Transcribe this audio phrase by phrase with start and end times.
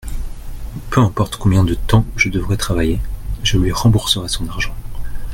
[0.89, 2.99] Peu importe combien de temps je devrai travailler,
[3.43, 4.73] je lui rembourserai son argent.